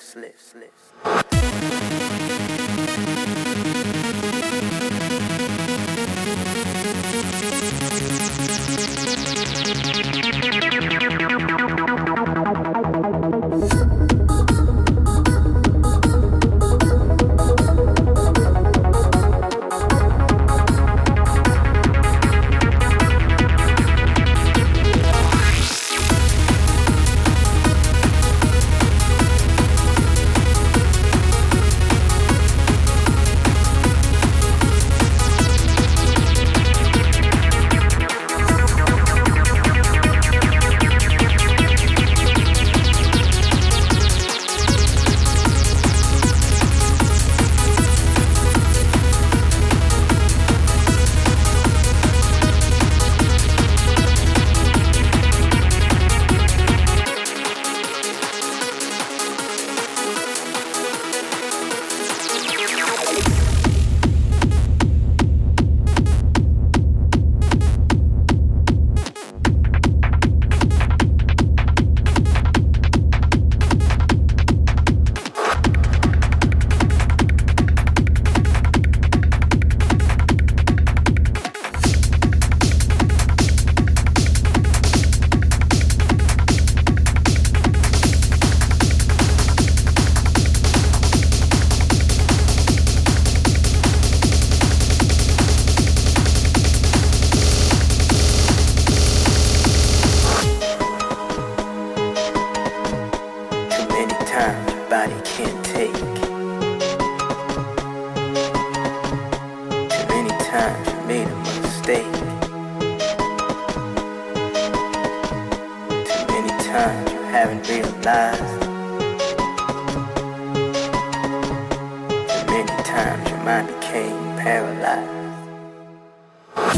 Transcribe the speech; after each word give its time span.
slipped, 0.00 0.40
slipped, 0.40 0.80
slipped, 0.80 0.95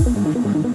Gracias. 0.04 0.67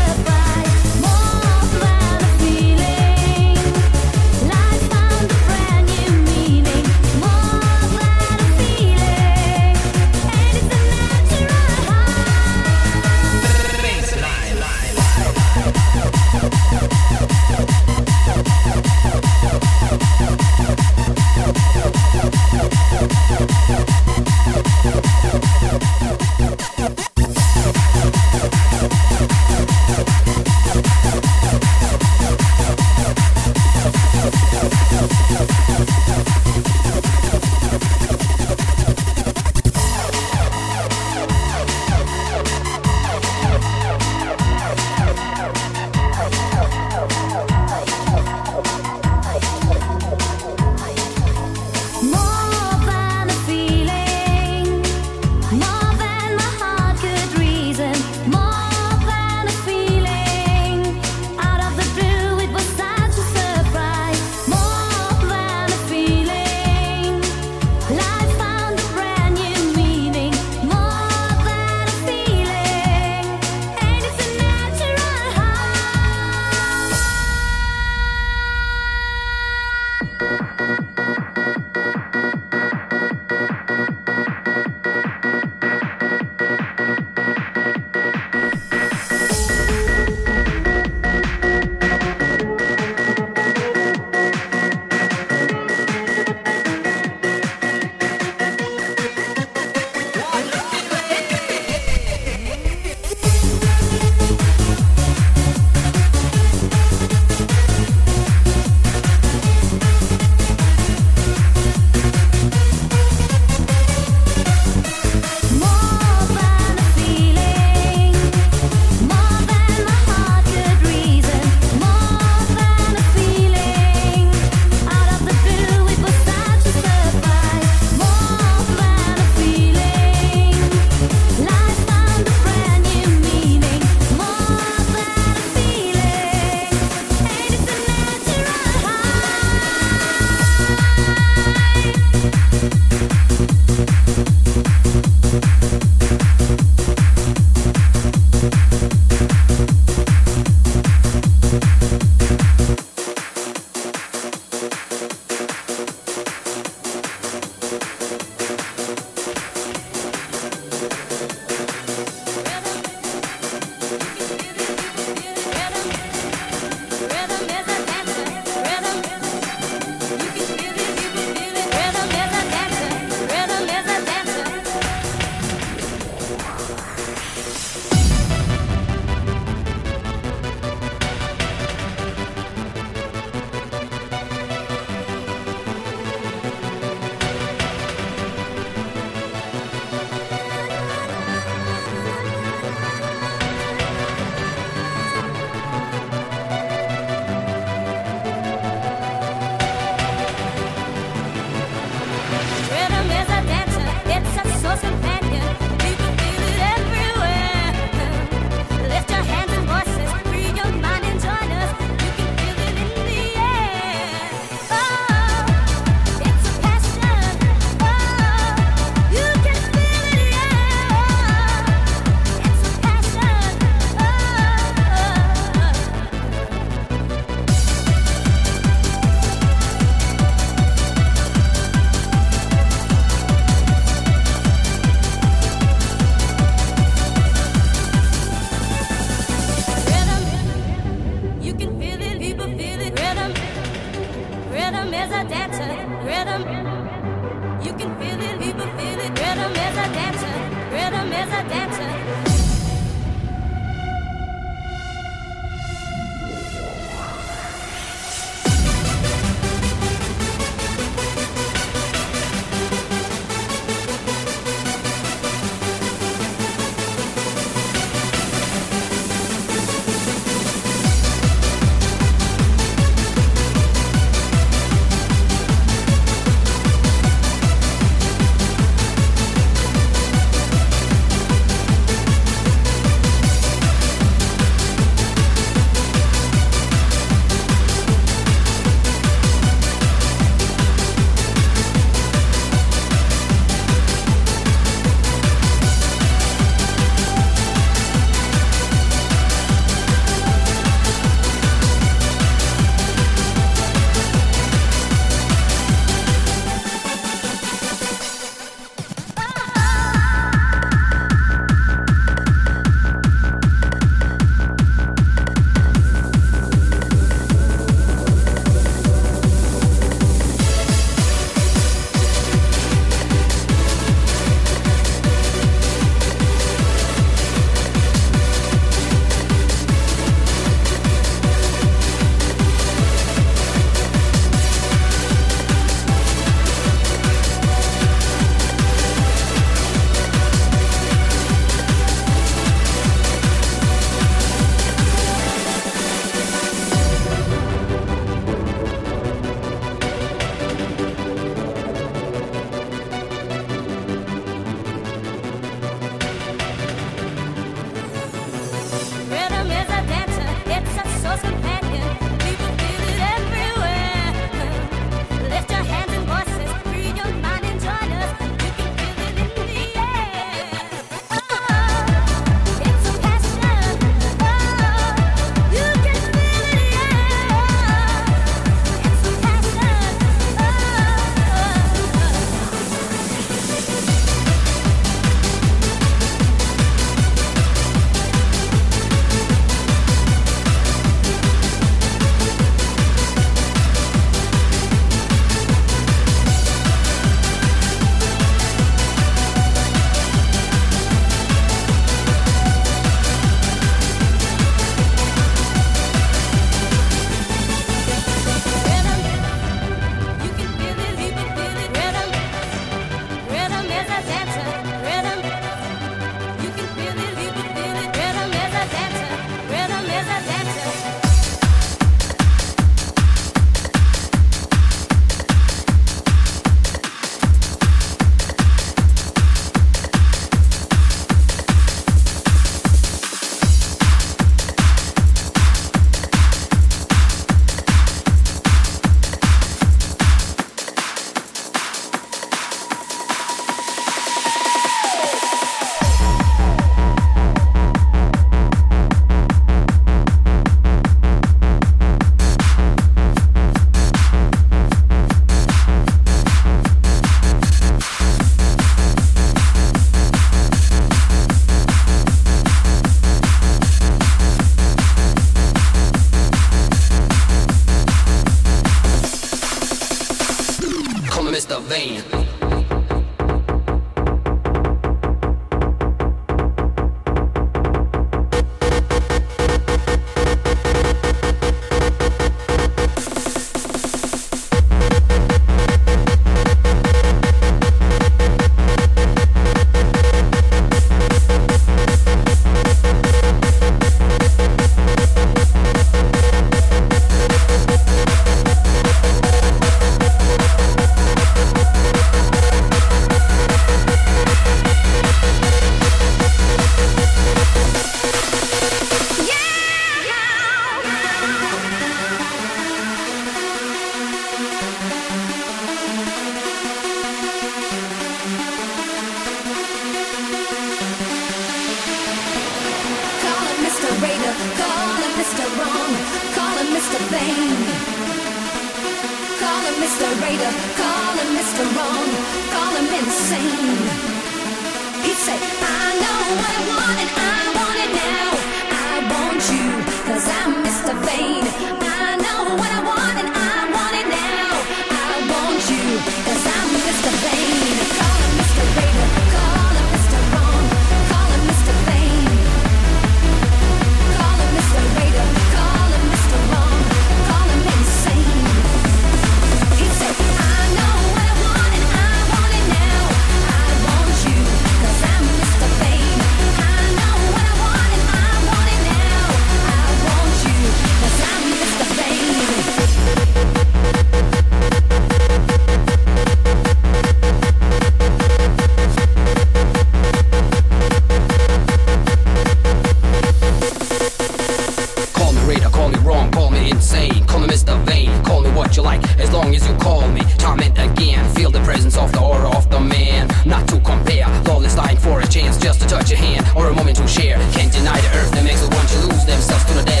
insane. 586.69 587.25
Call 587.25 587.39
me 587.39 587.47
Mr. 587.47 587.81
Vain, 587.85 588.11
call 588.23 588.41
me 588.41 588.49
what 588.51 588.75
you 588.77 588.83
like, 588.83 589.01
as 589.19 589.31
long 589.31 589.53
as 589.55 589.67
you 589.67 589.75
call 589.75 590.07
me. 590.09 590.21
Time 590.37 590.59
and 590.59 590.77
again, 590.77 591.23
feel 591.35 591.51
the 591.51 591.61
presence 591.61 591.97
of 591.97 592.11
the 592.11 592.21
aura 592.21 592.49
of 592.57 592.69
the 592.69 592.79
man. 592.79 593.27
Not 593.45 593.67
to 593.69 593.79
compare, 593.79 594.27
lawless 594.45 594.75
dying 594.75 594.97
for 594.97 595.21
a 595.21 595.27
chance 595.27 595.57
just 595.57 595.81
to 595.81 595.87
touch 595.87 596.09
your 596.09 596.19
hand 596.19 596.45
or 596.55 596.67
a 596.67 596.73
moment 596.73 596.97
to 596.97 597.07
share. 597.07 597.37
Can't 597.53 597.71
deny 597.71 597.99
the 597.99 598.17
earth 598.17 598.31
that 598.31 598.43
makes 598.43 598.61
the 598.61 598.69
want 598.75 598.87
to 598.89 598.99
lose 599.07 599.25
themselves 599.25 599.65
to 599.65 599.73
the 599.73 599.83
dead. 599.83 600.00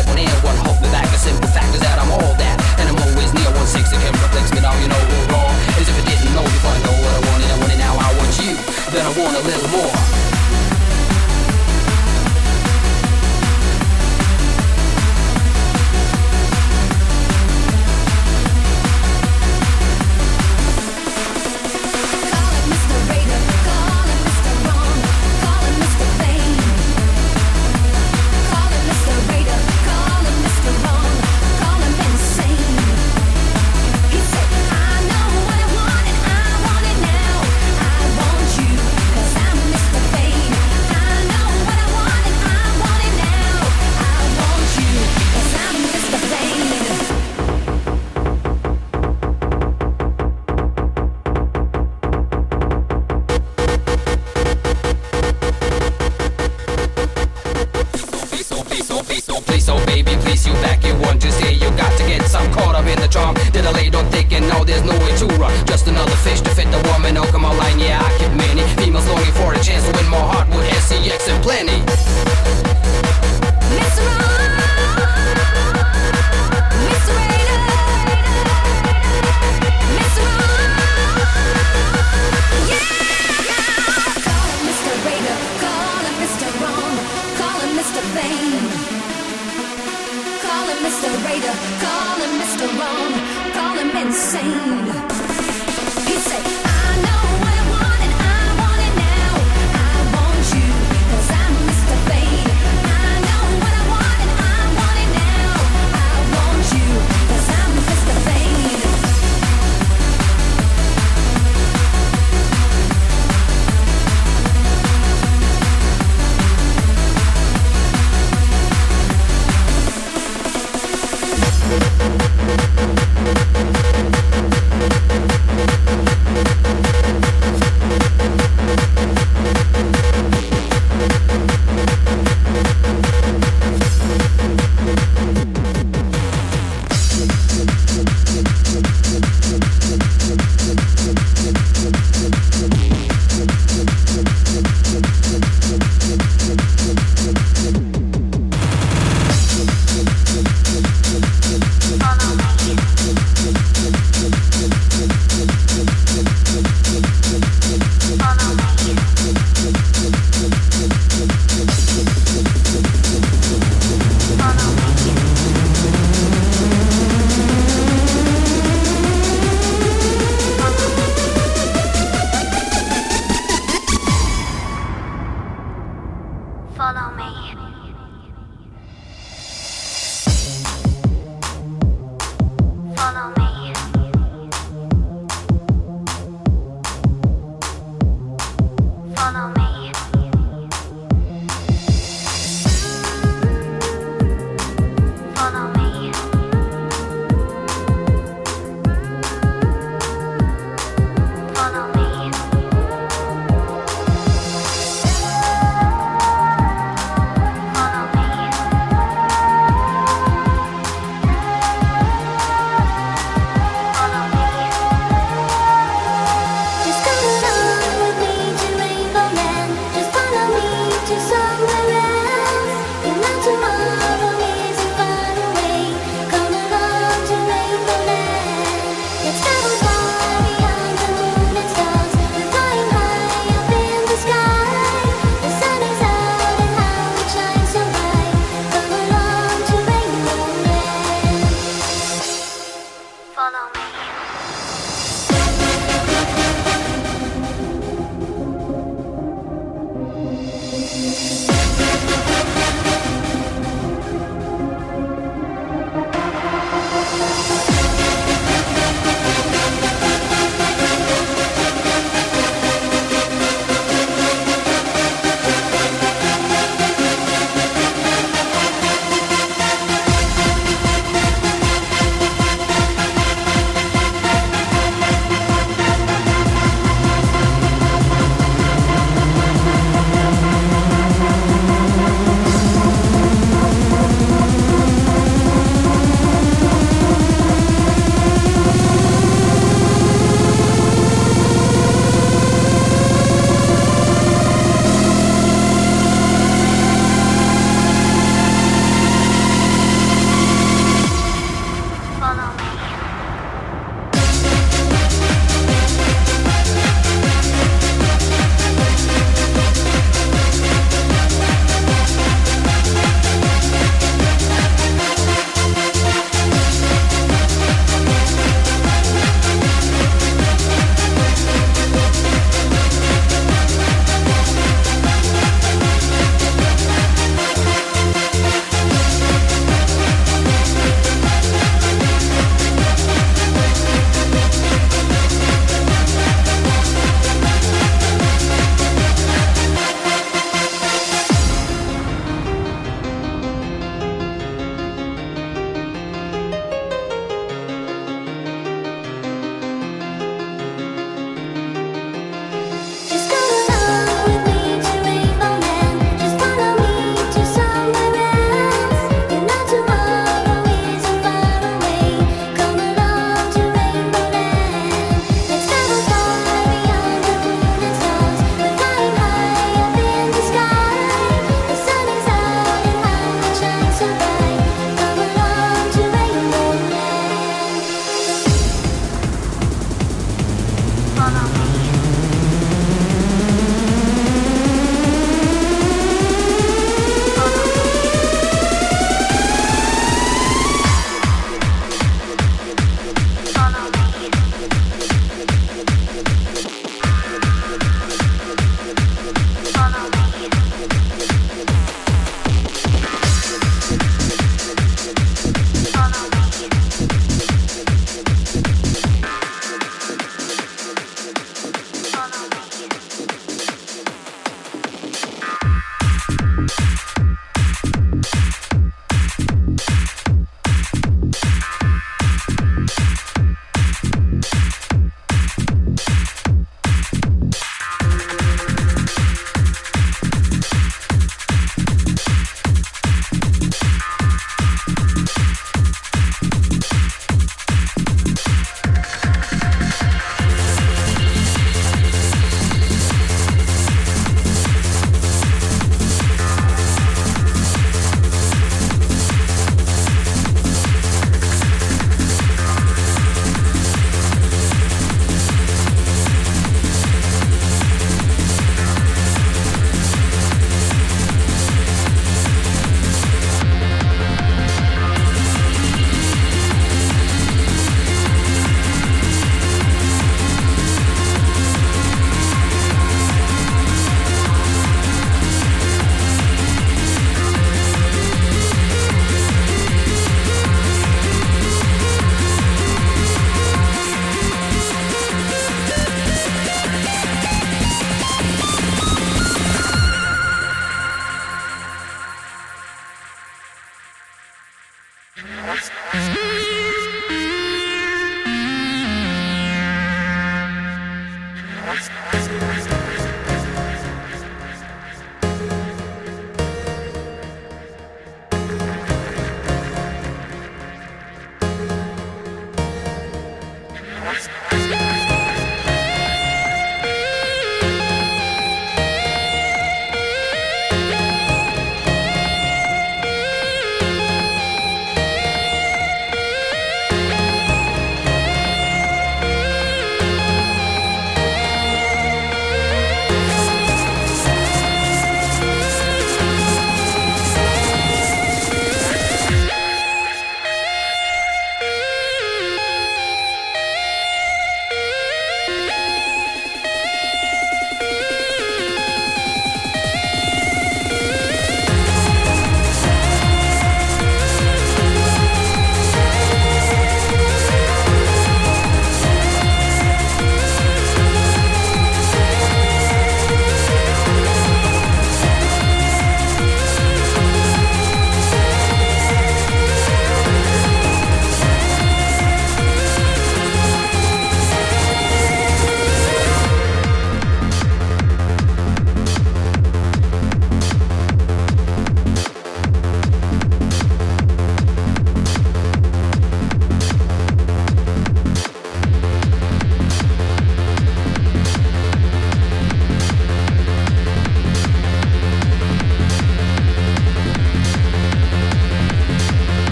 Let's 501.91 502.07
go. 502.47 502.70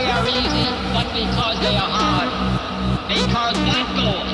they 0.00 0.10
are 0.10 0.26
easy, 0.28 0.66
but 0.96 1.06
because 1.12 1.56
they 1.60 1.76
are 1.76 1.92
hard. 1.92 2.30
Because 3.04 3.56
that 3.68 3.86
goal 3.92 4.24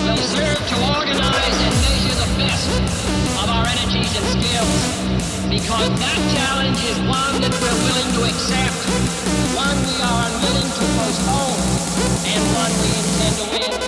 will 0.00 0.22
serve 0.32 0.56
to 0.56 0.76
organize 0.96 1.58
and 1.60 1.74
measure 1.84 2.16
the 2.16 2.30
best 2.40 2.72
of 3.36 3.48
our 3.52 3.66
energies 3.68 4.12
and 4.16 4.26
skills. 4.32 4.80
Because 5.52 5.90
that 5.92 6.18
challenge 6.32 6.80
is 6.88 6.98
one 7.04 7.36
that 7.44 7.52
we're 7.60 7.80
willing 7.84 8.10
to 8.16 8.20
accept, 8.32 8.80
one 9.52 9.76
we 9.84 9.96
are 10.00 10.20
unwilling 10.24 10.70
to 10.72 10.84
postpone, 10.96 11.60
and 12.32 12.42
one 12.56 12.72
we 12.80 12.88
intend 12.96 13.34
to 13.36 13.44
win. 13.52 13.87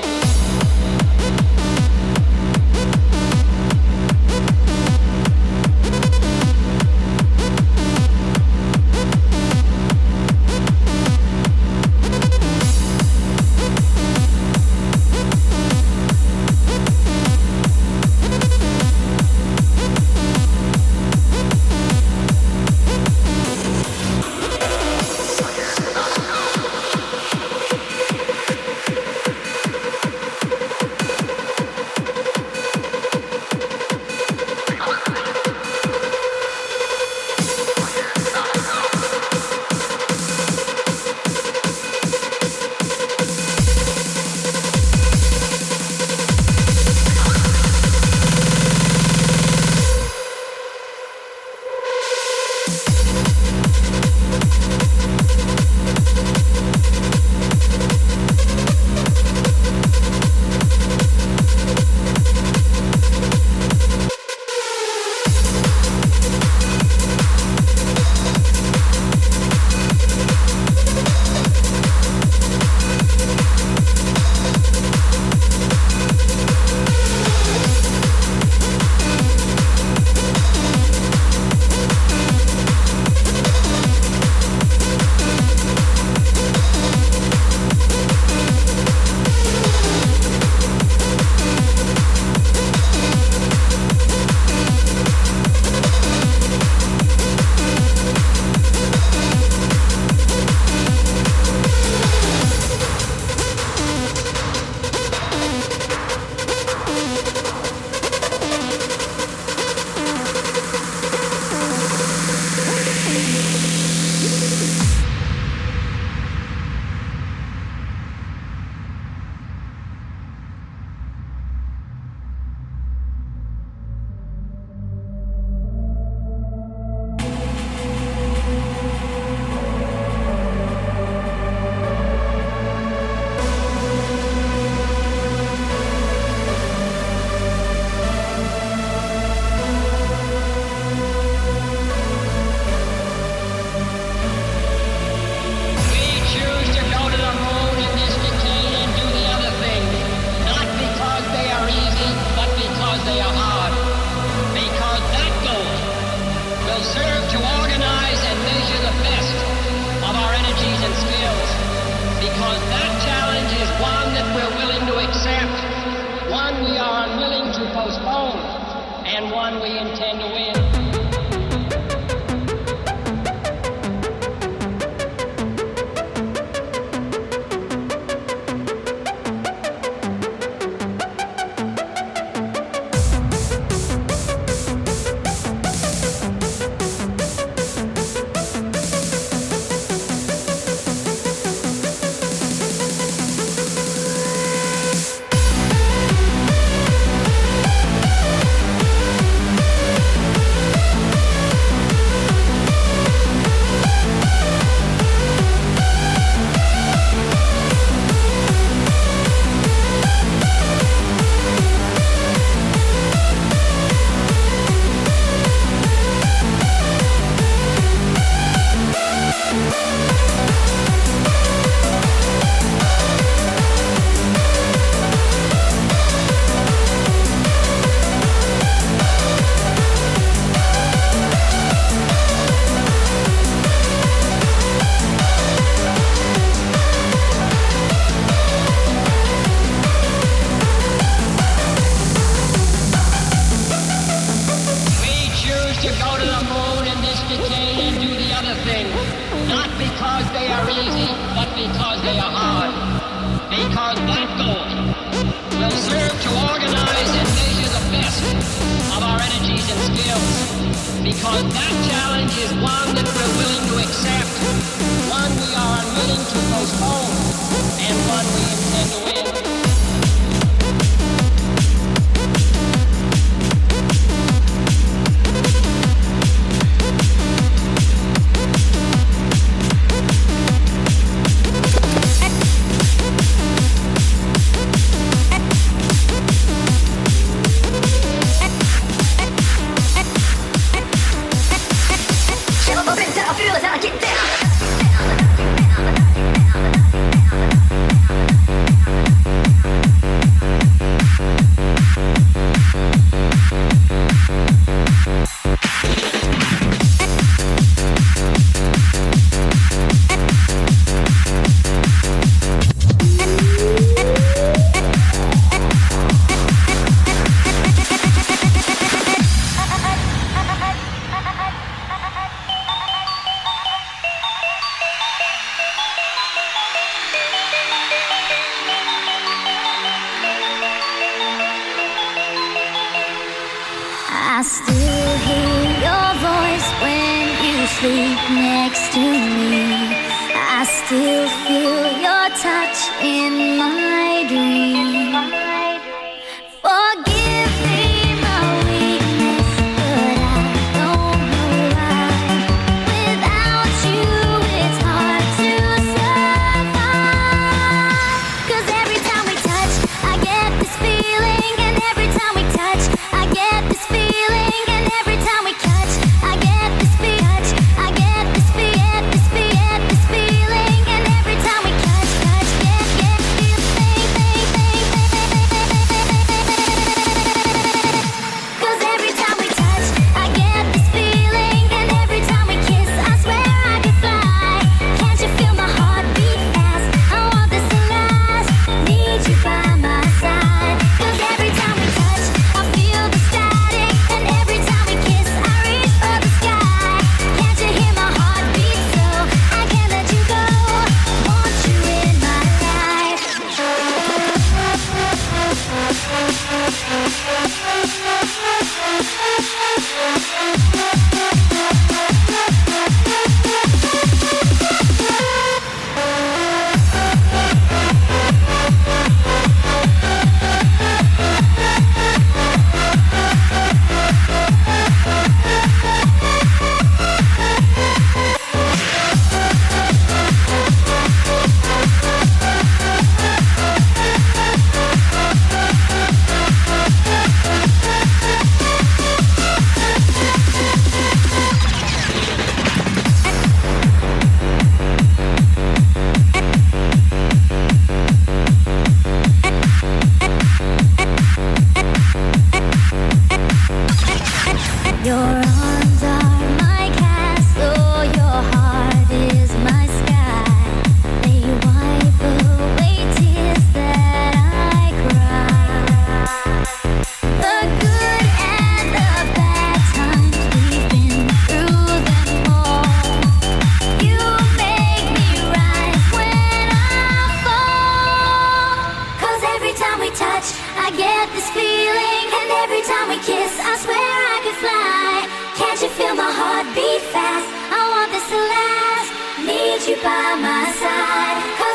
you 489.88 489.96
by 489.96 490.34
my 490.34 490.72
side. 490.72 491.69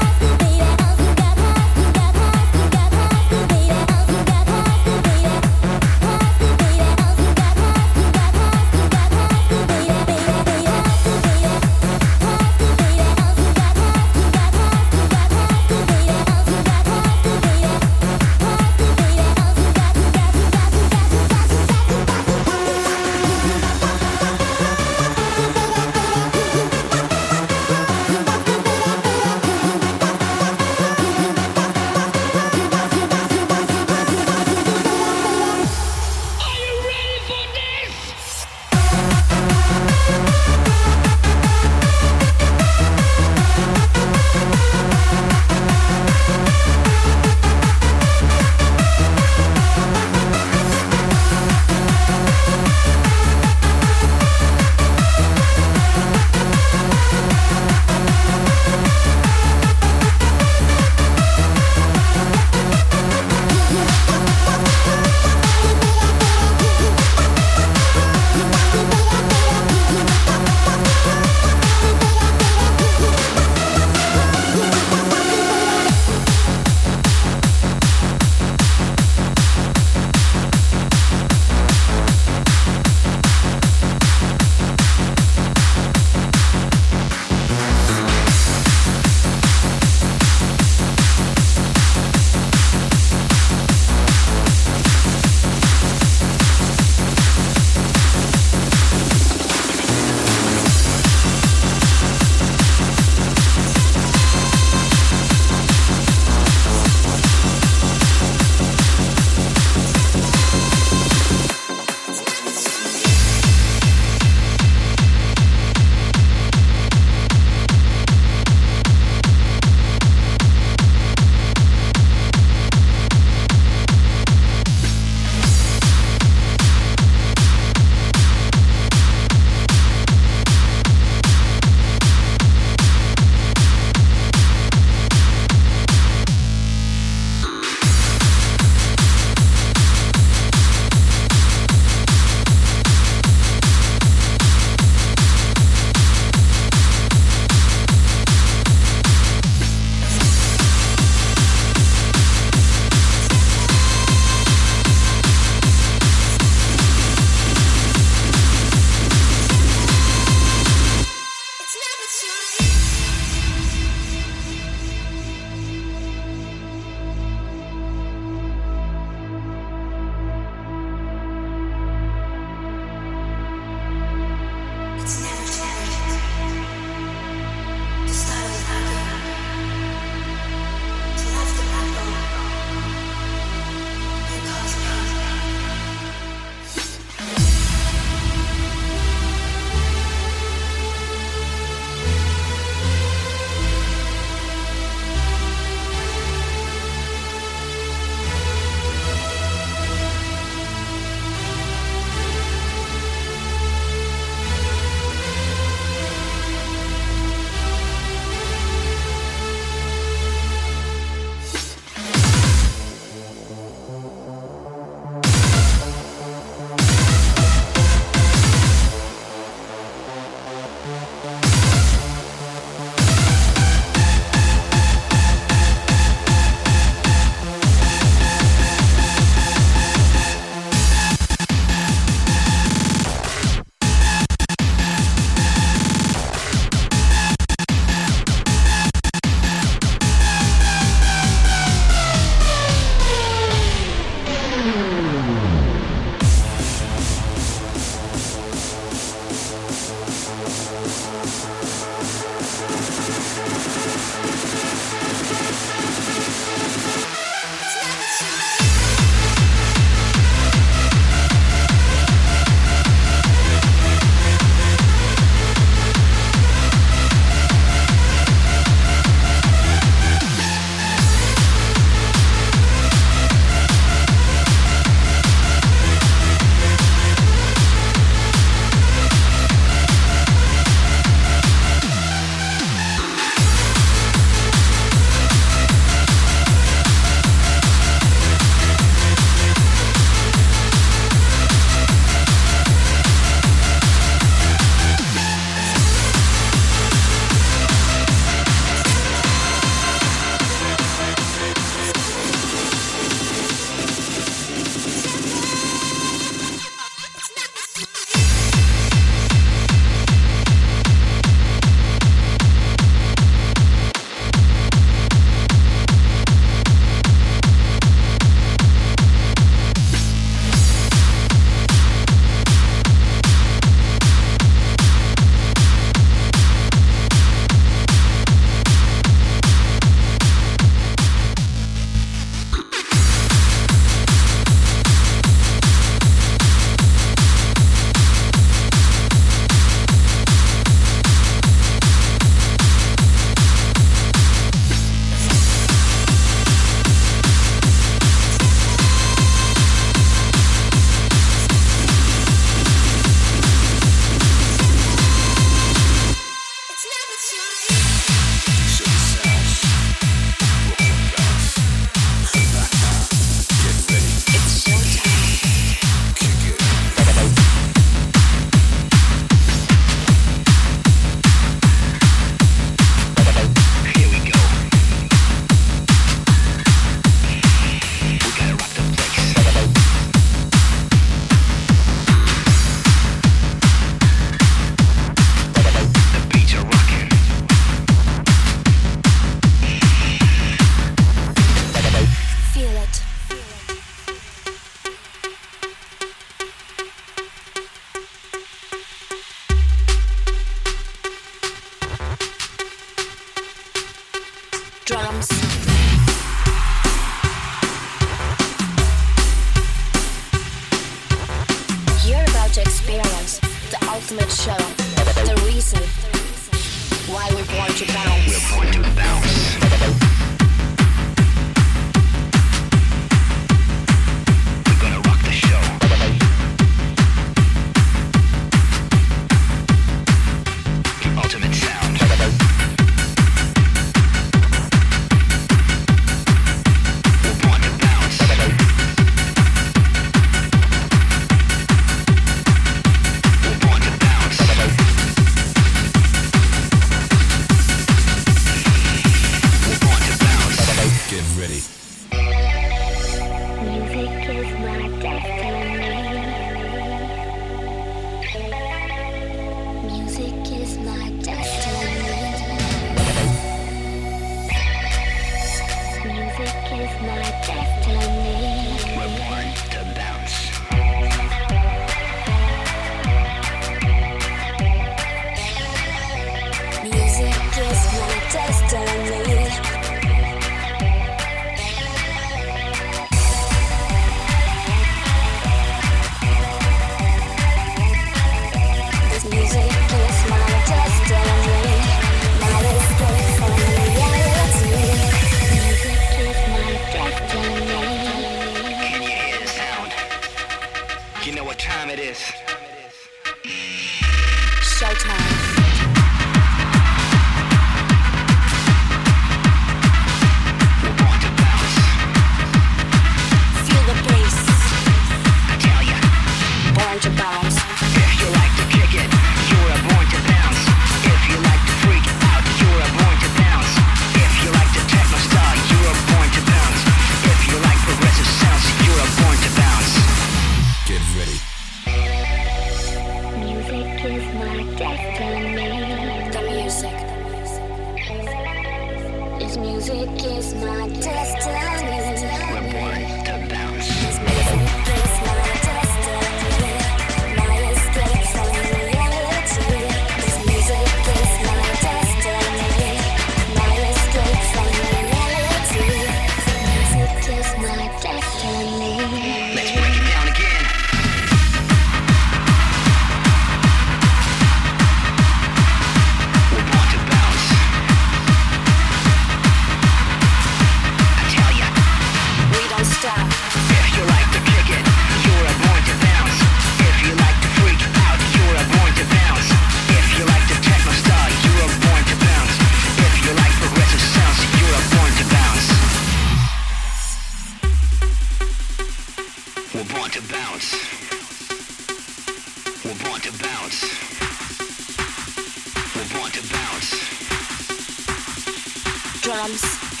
drums. 599.21 600.00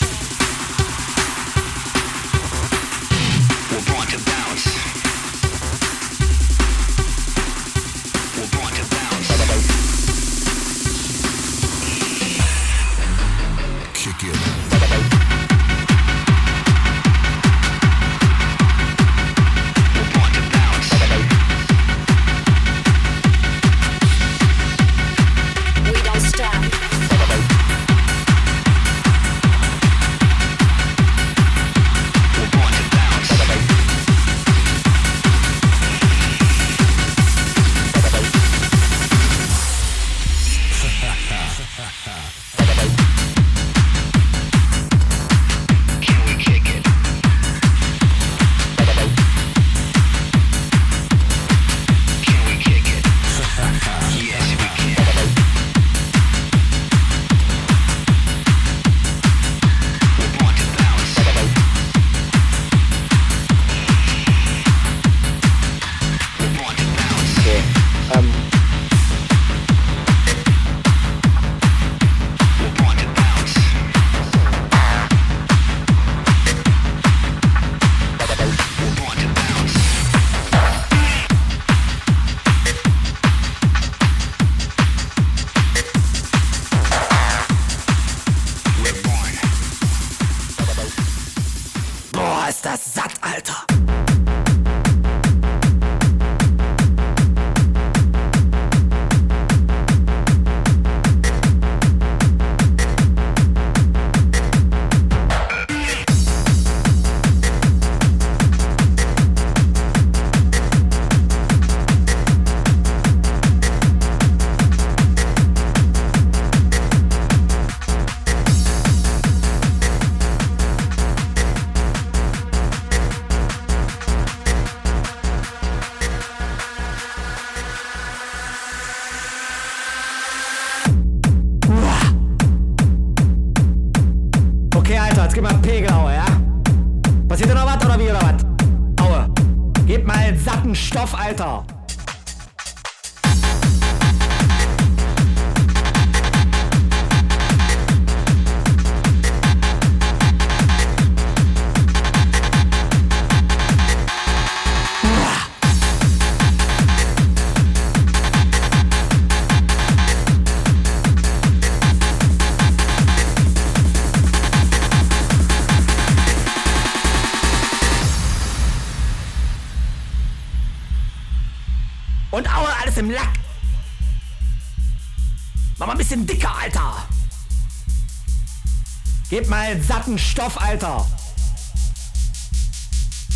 Satten 179.79 180.17
Stoff, 180.17 180.59
Alter. 180.59 181.05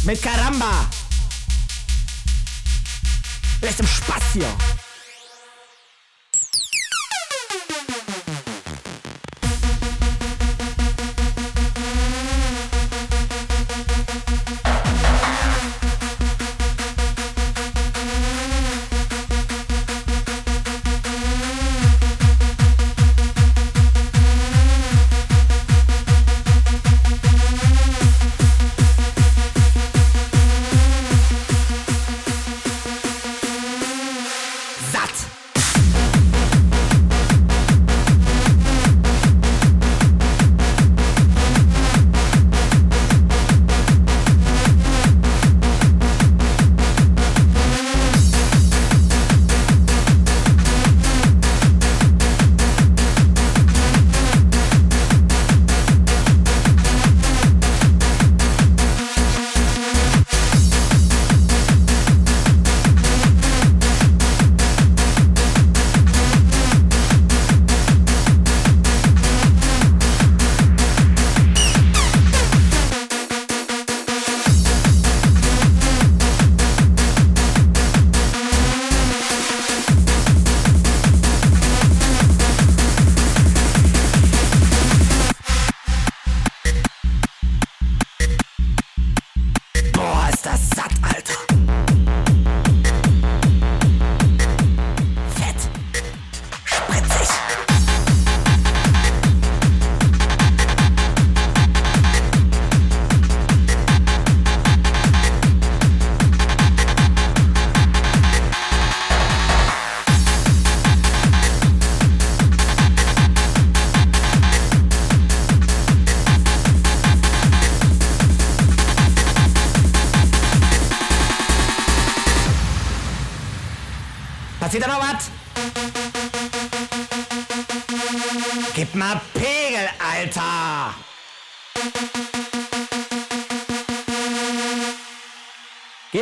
Mit 0.03 0.21
Karamba. 0.21 0.85
Lässt 3.61 3.79
im 3.79 3.87
Spaß 3.87 4.23
hier. 4.33 4.74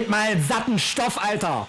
Gib 0.03 0.09
mal 0.09 0.37
satten 0.37 0.77
Stoff, 0.77 1.17
Alter! 1.17 1.65